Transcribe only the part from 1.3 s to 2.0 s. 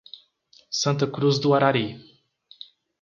do Arari